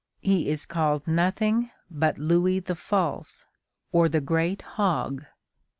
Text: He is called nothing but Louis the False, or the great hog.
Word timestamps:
He 0.21 0.49
is 0.49 0.65
called 0.65 1.07
nothing 1.07 1.69
but 1.91 2.17
Louis 2.17 2.59
the 2.59 2.73
False, 2.73 3.45
or 3.91 4.09
the 4.09 4.19
great 4.19 4.63
hog. 4.63 5.25